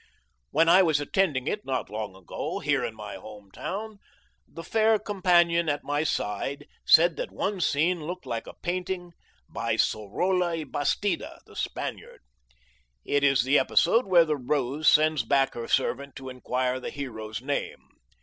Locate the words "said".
6.83-7.17